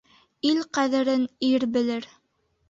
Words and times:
Ил 0.51 0.61
ҡәҙерен 0.77 1.27
ир 1.51 1.67
белер. 1.77 2.09